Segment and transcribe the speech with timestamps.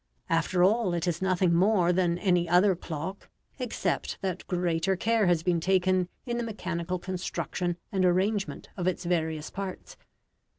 [0.31, 5.43] After all, it is nothing more than any other clock, except that greater care has
[5.43, 9.97] been taken in the mechanical construction and arrangement of its various parts.